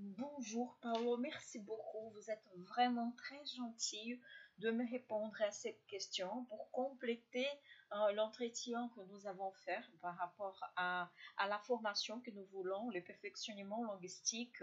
Bonjour 0.00 0.78
Paolo, 0.80 1.16
merci 1.16 1.58
beaucoup. 1.58 2.10
Vous 2.10 2.30
êtes 2.30 2.44
vraiment 2.54 3.10
très 3.16 3.44
gentil 3.56 4.20
de 4.58 4.70
me 4.70 4.88
répondre 4.88 5.34
à 5.42 5.50
cette 5.50 5.84
question 5.88 6.44
pour 6.44 6.70
compléter 6.70 7.48
euh, 7.92 8.12
l'entretien 8.12 8.92
que 8.94 9.00
nous 9.10 9.26
avons 9.26 9.50
fait 9.64 9.82
par 10.00 10.16
rapport 10.16 10.62
à, 10.76 11.10
la 11.48 11.58
formation 11.58 12.20
que 12.20 12.30
nous 12.30 12.44
voulons, 12.52 12.90
le 12.90 13.02
perfectionnement 13.02 13.84
linguistique 13.86 14.62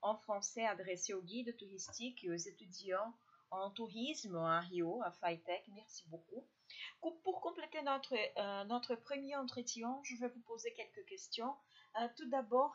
en 0.00 0.16
français 0.16 0.66
adressé 0.66 1.14
aux 1.14 1.22
guides 1.22 1.56
touristiques 1.56 2.24
et 2.24 2.32
aux 2.32 2.34
étudiants 2.34 3.14
en 3.52 3.70
tourisme 3.70 4.34
à 4.34 4.62
Rio, 4.62 5.00
à 5.04 5.12
FITEC. 5.12 5.62
Merci 5.76 6.02
beaucoup. 6.08 6.44
Pour 7.22 7.40
compléter 7.40 7.82
notre, 7.82 8.14
euh, 8.14 8.64
notre 8.64 8.96
premier 8.96 9.36
entretien, 9.36 10.00
je 10.02 10.16
vais 10.16 10.28
vous 10.28 10.40
poser 10.40 10.74
quelques 10.74 11.04
questions. 11.06 11.54
Euh, 12.00 12.08
tout 12.16 12.28
d'abord, 12.28 12.74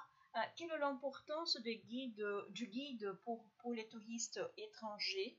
quelle 0.55 0.71
est 0.71 0.77
l'importance 0.77 1.57
du 1.57 1.75
guide, 1.77 3.13
pour, 3.23 3.73
les 3.73 3.88
touristes 3.88 4.39
étrangers 4.57 5.38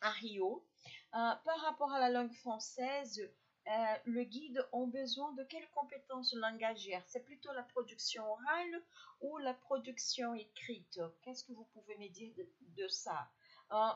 à 0.00 0.10
Rio? 0.10 0.64
Par 1.12 1.60
rapport 1.60 1.92
à 1.92 2.00
la 2.00 2.10
langue 2.10 2.32
française, 2.32 3.20
le 3.66 4.24
guide 4.24 4.66
a 4.72 4.86
besoin 4.86 5.32
de 5.32 5.44
quelles 5.44 5.68
compétences 5.70 6.34
langagières? 6.34 7.04
C'est 7.06 7.24
plutôt 7.24 7.52
la 7.52 7.62
production 7.62 8.24
orale 8.24 8.82
ou 9.20 9.38
la 9.38 9.54
production 9.54 10.34
écrite? 10.34 11.00
Qu'est-ce 11.22 11.44
que 11.44 11.52
vous 11.52 11.68
pouvez 11.72 11.96
me 11.96 12.08
dire 12.08 12.32
de, 12.60 12.88
ça? 12.88 13.30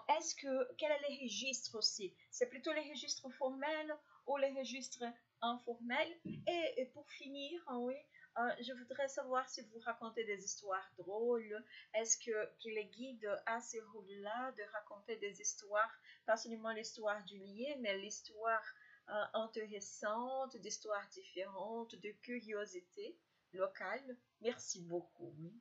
Est-ce 0.08 0.34
que 0.34 0.74
quel 0.74 0.92
est 0.92 1.08
les 1.08 1.24
registres 1.24 1.76
aussi? 1.76 2.14
C'est 2.30 2.48
plutôt 2.48 2.72
les 2.72 2.88
registres 2.88 3.28
formels 3.30 3.96
ou 4.26 4.36
les 4.36 4.52
registres 4.52 5.04
informels? 5.40 6.16
Et, 6.46 6.86
pour 6.94 7.10
finir, 7.10 7.60
oui, 7.78 7.96
euh, 8.38 8.50
je 8.60 8.72
voudrais 8.72 9.08
savoir 9.08 9.48
si 9.48 9.62
vous 9.62 9.78
racontez 9.80 10.24
des 10.24 10.44
histoires 10.44 10.88
drôles. 10.98 11.64
Est-ce 11.94 12.18
que, 12.18 12.46
que 12.62 12.68
les 12.68 12.86
guides 12.86 13.42
a 13.46 13.60
ce 13.60 13.78
rôle-là 13.92 14.52
de 14.52 14.62
raconter 14.72 15.16
des 15.16 15.40
histoires, 15.40 15.94
pas 16.26 16.36
seulement 16.36 16.72
l'histoire 16.72 17.22
du 17.24 17.38
lieu, 17.38 17.74
mais 17.78 17.96
l'histoire 17.98 18.64
euh, 19.08 19.24
intéressante, 19.34 20.56
d'histoires 20.56 21.08
différentes, 21.08 21.94
de 21.94 22.10
curiosité 22.22 23.16
locale? 23.52 24.16
Merci 24.40 24.82
beaucoup. 24.82 25.34
Oui. 25.38 25.60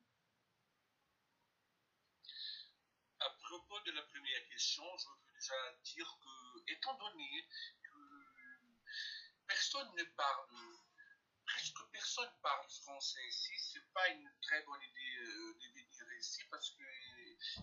propos 3.46 3.80
de 3.86 3.92
la 3.92 4.02
première 4.02 4.48
question, 4.50 4.84
je 4.98 5.08
veux 5.08 5.34
déjà 5.34 5.56
dire 5.84 6.20
que, 6.24 6.72
étant 6.72 6.98
donné 6.98 7.48
que 7.84 7.94
personne 9.48 9.88
ne 9.96 10.04
parle, 10.16 10.85
personne 11.96 12.32
parle 12.42 12.68
français. 12.84 13.26
Ici, 13.30 13.54
c'est 13.58 13.94
pas 13.94 14.08
une 14.10 14.30
très 14.42 14.62
bonne 14.64 14.82
idée 14.82 15.18
euh, 15.20 15.54
de 15.54 15.68
venir 15.80 16.20
ici 16.20 16.44
parce 16.52 16.70
que 16.72 16.84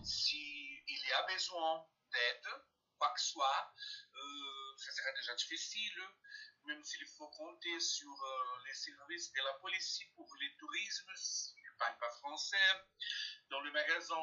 s'il 0.03 0.83
y 0.87 1.11
a 1.13 1.23
besoin 1.27 1.85
d'aide, 2.11 2.49
quoi 2.97 3.13
que 3.13 3.21
soit, 3.21 3.73
euh, 4.15 4.77
ça 4.77 4.91
serait 4.91 5.13
déjà 5.13 5.35
difficile, 5.35 6.01
même 6.65 6.83
s'il 6.83 7.05
faut 7.15 7.29
compter 7.29 7.79
sur 7.79 8.09
euh, 8.09 8.63
les 8.65 8.73
services 8.73 9.31
de 9.33 9.41
la 9.43 9.53
police 9.61 10.01
pour 10.15 10.27
les 10.41 10.55
tourismes, 10.57 11.13
parlent 11.83 11.97
pas 11.99 12.11
français 12.11 12.85
dans 13.49 13.59
le 13.59 13.71
magasin, 13.71 14.15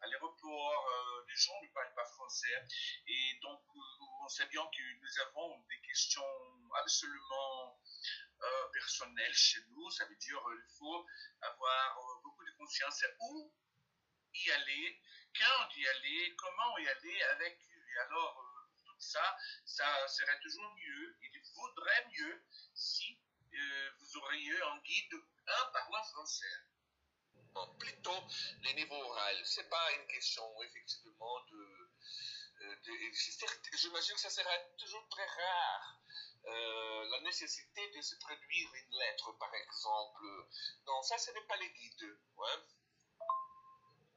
à 0.00 0.06
l'aéroport, 0.06 0.88
euh, 0.88 1.24
les 1.28 1.34
gens 1.34 1.60
ne 1.62 1.68
parlent 1.68 1.94
pas 1.94 2.04
français. 2.04 2.66
Et 3.06 3.38
donc, 3.40 3.62
euh, 3.74 3.80
on 4.22 4.28
sait 4.28 4.46
bien 4.46 4.62
que 4.66 4.82
nous 5.00 5.20
avons 5.22 5.58
des 5.68 5.80
questions 5.80 6.22
absolument 6.74 7.80
euh, 8.42 8.68
personnelles 8.72 9.34
chez 9.34 9.60
nous. 9.70 9.90
Ça 9.90 10.04
veut 10.04 10.16
dire 10.16 10.40
qu'il 10.44 10.76
faut 10.78 11.06
avoir 11.40 12.20
beaucoup 12.22 12.44
de 12.44 12.52
conscience 12.58 13.02
où 13.20 13.52
y 14.34 14.50
aller, 14.52 15.00
quand 15.38 15.76
y 15.76 15.88
aller, 15.88 16.36
comment 16.36 16.78
y 16.78 16.86
aller 16.86 17.22
avec 17.22 17.58
Et 17.88 17.98
alors, 17.98 18.44
tout 18.84 19.00
ça, 19.00 19.36
ça 19.64 20.06
serait 20.06 20.38
toujours 20.40 20.72
mieux. 20.74 21.16
Il 21.22 21.42
vaudrait 21.54 22.06
mieux 22.12 22.44
si 22.74 23.18
vous 23.98 24.16
auriez 24.18 24.62
un 24.62 24.78
guide, 24.80 25.14
un 25.46 25.64
parlant 25.72 26.04
français 26.04 26.66
plutôt 27.78 28.22
les 28.62 28.74
niveaux 28.74 29.02
oraux. 29.02 29.44
C'est 29.44 29.68
pas 29.68 29.92
une 29.92 30.06
question, 30.06 30.44
effectivement, 30.62 31.40
de. 31.50 31.90
Euh, 32.62 32.74
j'imagine 33.74 34.14
que 34.14 34.20
ça 34.20 34.30
sera 34.30 34.58
toujours 34.78 35.06
très 35.08 35.26
rare. 35.26 36.00
Euh, 36.46 37.08
la 37.10 37.20
nécessité 37.22 37.90
de 37.90 38.00
se 38.00 38.14
traduire 38.16 38.74
une 38.74 38.98
lettre, 38.98 39.32
par 39.38 39.52
exemple. 39.54 40.24
Non, 40.86 41.02
ça, 41.02 41.18
ce 41.18 41.30
n'est 41.32 41.46
pas 41.46 41.56
les 41.56 41.70
guides. 41.70 42.18
Ouais. 42.36 42.58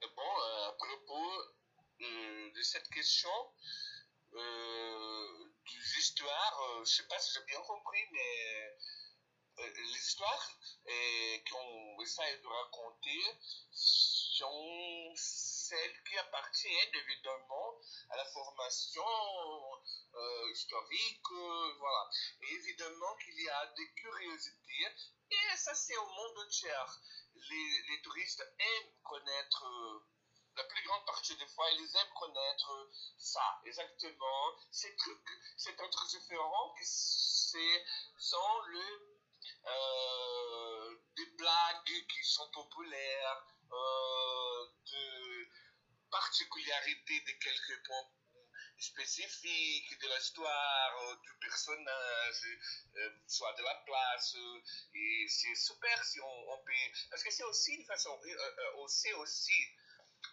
Et 0.02 0.08
bon, 0.16 0.40
euh, 0.42 0.70
à 0.70 0.74
propos 0.74 1.44
de 2.00 2.62
cette 2.62 2.90
question, 2.90 3.54
des 4.32 5.98
histoires, 5.98 6.76
je 6.76 6.80
ne 6.80 6.86
sais 6.86 7.08
pas 7.08 7.20
si 7.20 7.34
j'ai 7.34 7.44
bien 7.46 7.62
compris, 7.62 8.06
mais 8.12 8.78
les 9.68 9.90
histoires 9.98 10.50
qu'on 11.50 12.02
essaie 12.02 12.38
de 12.38 12.48
raconter 12.48 13.22
sont 13.72 15.14
celles 15.16 16.04
qui 16.04 16.18
appartiennent 16.18 16.96
évidemment 16.96 17.80
à 18.10 18.18
la 18.18 18.26
formation 18.26 19.04
euh, 20.16 20.52
historique, 20.52 21.32
euh, 21.32 21.74
voilà. 21.78 22.10
Et 22.42 22.54
évidemment 22.56 23.16
qu'il 23.18 23.40
y 23.40 23.50
a 23.50 23.66
des 23.78 23.92
curiosités, 23.94 24.88
et 25.32 25.58
ça 25.58 25.76
c'est 25.76 25.98
au 25.98 26.06
monde 26.08 26.38
entier. 26.46 26.74
Les, 27.36 27.82
les 27.90 28.02
touristes 28.02 28.44
aiment 28.58 28.94
connaître, 29.04 29.66
euh, 29.66 30.08
la 30.56 30.64
plus 30.64 30.84
grande 30.84 31.06
partie 31.06 31.36
des 31.38 31.48
fois, 31.48 31.70
ils 31.72 31.96
aiment 31.96 32.14
connaître 32.18 32.90
ça, 33.18 33.62
exactement, 33.66 34.56
ces 34.72 34.96
trucs, 34.96 35.30
c'est 35.58 35.80
un 35.80 35.90
truc 35.90 36.10
différent 36.10 36.74
qui 36.78 36.86
sont 36.86 38.62
le 38.68 39.19
euh, 39.66 40.96
des 41.16 41.26
blagues 41.38 42.08
qui 42.08 42.24
sont 42.24 42.50
populaires, 42.52 43.46
euh, 43.72 44.68
de 44.92 45.48
particularités 46.10 47.20
de 47.22 47.32
quelques 47.32 47.86
points 47.86 48.10
spécifiques 48.80 50.00
de 50.00 50.08
l'histoire, 50.16 51.04
euh, 51.04 51.16
du 51.24 51.34
personnage, 51.40 52.58
soit 53.28 53.54
de 53.54 53.64
la 53.64 53.76
place. 53.86 54.36
et 54.94 55.28
c'est 55.28 55.56
super 55.56 56.04
si 56.06 56.20
on, 56.22 56.58
peut... 56.66 56.74
Parce 57.10 57.24
que 57.24 57.32
c'est 57.32 57.44
aussi 57.44 57.76
une 57.76 57.86
façon, 57.86 58.18
c'est 58.88 59.14
aussi 59.14 59.68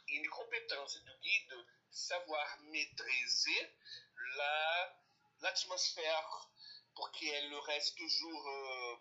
une 0.09 0.29
compétence 0.29 1.03
du 1.03 1.13
guide 1.23 1.67
savoir 1.91 2.59
maîtriser 2.63 3.71
l'atmosphère 5.41 6.49
pour 6.97 7.13
qu'elle 7.13 7.55
reste 7.55 7.97
toujours 7.97 8.49
euh, 8.49 8.97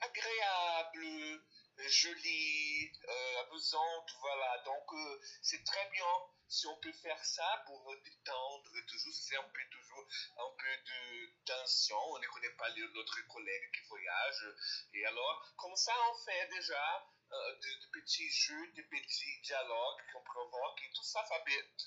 agréable, 0.00 1.40
jolie, 1.86 2.92
euh, 3.08 3.42
amusante, 3.44 4.10
voilà. 4.20 4.58
Donc 4.64 4.92
euh, 4.92 5.20
c'est 5.40 5.64
très 5.64 5.88
bien 5.90 6.12
si 6.48 6.66
on 6.66 6.76
peut 6.80 6.92
faire 6.92 7.24
ça 7.24 7.62
pour 7.66 7.94
détendre 8.04 8.70
toujours, 8.86 9.14
c'est 9.14 9.36
un 9.36 9.48
peu 9.54 9.62
toujours 9.70 10.06
un 10.36 10.50
peu 10.58 10.76
de 10.84 11.32
tension, 11.46 11.96
on 12.10 12.18
ne 12.18 12.26
connaît 12.26 12.56
pas 12.58 12.68
notre 12.94 13.26
collègue 13.28 13.70
qui 13.72 13.88
voyage. 13.88 14.54
Et 14.92 15.06
alors, 15.06 15.54
comme 15.56 15.76
ça 15.76 15.94
on 16.10 16.24
fait 16.24 16.48
déjà 16.48 17.08
de, 17.30 18.00
petits 18.00 18.30
jeux, 18.30 18.72
de 18.72 18.82
petits 18.82 19.40
dialogues 19.42 20.02
qu'on 20.12 20.22
provoque 20.22 20.82
et 20.84 20.92
tout 20.92 21.04
ça, 21.04 21.24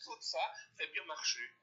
tout 0.03 0.22
ça 0.22 0.53
fait 0.78 0.88
bien 0.88 1.03
marcher. 1.03 1.53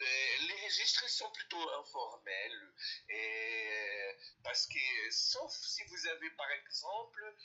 Euh, 0.00 0.38
les 0.48 0.64
registres 0.64 1.08
sont 1.08 1.30
plutôt 1.30 1.70
informels 1.78 2.72
et 3.08 4.16
parce 4.42 4.66
que 4.66 5.10
sauf 5.10 5.52
si 5.52 5.84
vous 5.84 6.06
avez 6.08 6.30
par 6.30 6.50
exemple 6.50 7.36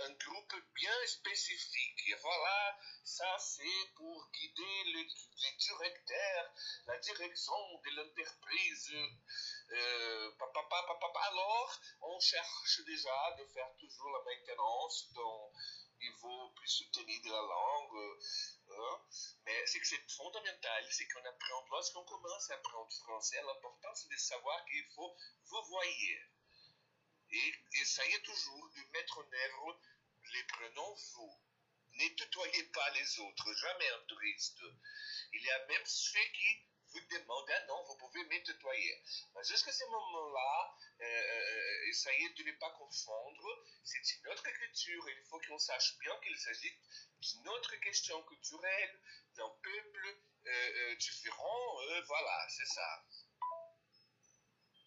un 0.00 0.12
groupe 0.12 0.54
bien 0.74 1.06
spécifique. 1.06 2.08
Et 2.08 2.14
voilà, 2.14 2.78
ça 3.04 3.36
c'est 3.38 3.94
pour 3.96 4.30
guider 4.32 4.84
les, 4.84 5.04
les, 5.04 5.56
directeurs, 5.58 6.52
la 6.86 6.98
direction 6.98 7.54
de 7.84 7.90
l'entreprise. 7.96 8.92
Euh, 9.72 10.30
alors, 11.30 11.80
on 12.02 12.20
cherche 12.20 12.80
déjà 12.86 13.36
de 13.38 13.44
faire 13.46 13.74
toujours 13.78 14.10
la 14.10 14.24
maintenance 14.24 15.12
dans 15.12 15.52
niveau 16.00 16.47
plus 16.68 16.84
soutenu 16.84 17.18
de 17.20 17.30
la 17.30 17.40
langue. 17.40 18.18
Hein? 18.70 19.00
Mais 19.46 19.66
c'est 19.66 19.80
que 19.80 19.86
c'est 19.86 20.10
fondamental, 20.10 20.86
c'est 20.90 21.08
qu'on 21.08 21.24
apprend, 21.24 21.64
lorsqu'on 21.70 22.04
commence 22.04 22.50
à 22.50 22.54
apprendre 22.54 22.92
français, 22.92 23.40
l'important 23.42 23.94
c'est 23.94 24.10
de 24.10 24.16
savoir 24.16 24.64
qu'il 24.66 24.84
faut 24.94 25.16
vous 25.46 25.64
voyez. 25.68 26.20
Et 27.30 27.54
essayez 27.80 28.22
toujours 28.22 28.70
de 28.70 28.82
mettre 28.92 29.18
en 29.18 29.32
œuvre 29.32 29.80
les 30.34 30.44
prénoms 30.44 30.94
vous. 31.14 31.40
Ne 31.94 32.08
tutoyez 32.16 32.64
pas 32.64 32.90
les 32.90 33.20
autres, 33.20 33.54
jamais 33.54 33.88
un 33.88 34.04
touriste. 34.06 34.60
Il 35.32 35.42
y 35.42 35.50
a 35.50 35.66
même 35.66 35.86
ceux 35.86 36.28
qui 36.34 36.66
vous 36.92 37.00
demande, 37.10 37.50
ah 37.50 37.66
non, 37.66 37.82
vous 37.84 37.96
pouvez 37.96 38.24
me 38.24 38.42
tutoyer. 38.42 39.02
Mais 39.34 39.44
jusqu'à 39.44 39.72
ce 39.72 39.84
moment-là, 39.84 40.76
euh, 41.00 41.04
euh, 41.04 41.88
essayez 41.88 42.30
de 42.30 42.42
ne 42.44 42.52
pas 42.52 42.70
confondre. 42.70 43.64
C'est 43.84 44.16
une 44.16 44.28
autre 44.28 44.46
écriture. 44.46 45.08
Il 45.08 45.24
faut 45.28 45.40
qu'on 45.40 45.58
sache 45.58 45.98
bien 45.98 46.16
qu'il 46.22 46.36
s'agit 46.38 46.72
d'une 47.20 47.48
autre 47.48 47.74
question 47.76 48.22
culturelle, 48.22 49.00
d'un 49.36 49.50
peuple 49.62 50.16
euh, 50.46 50.94
différent. 50.96 51.76
voilà, 52.06 52.46
c'est 52.48 52.66
ça. 52.66 53.04